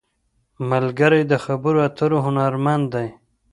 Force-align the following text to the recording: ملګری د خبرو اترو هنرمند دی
ملګری 0.69 1.21
د 1.31 1.33
خبرو 1.45 1.79
اترو 1.87 2.17
هنرمند 2.25 2.85
دی 2.93 3.07